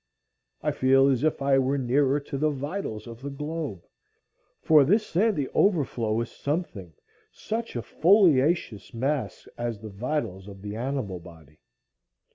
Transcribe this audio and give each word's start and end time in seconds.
I 0.63 0.71
feel 0.71 1.09
as 1.09 1.23
if 1.23 1.43
I 1.43 1.59
were 1.59 1.77
nearer 1.77 2.19
to 2.21 2.35
the 2.35 2.49
vitals 2.49 3.05
of 3.05 3.21
the 3.21 3.29
globe, 3.29 3.85
for 4.59 4.83
this 4.83 5.05
sandy 5.05 5.47
overflow 5.49 6.19
is 6.21 6.31
something 6.31 6.93
such 7.31 7.75
a 7.75 7.83
foliaceous 7.83 8.95
mass 8.95 9.47
as 9.59 9.79
the 9.79 9.89
vitals 9.91 10.47
of 10.47 10.63
the 10.63 10.75
animal 10.75 11.19
body. 11.19 11.59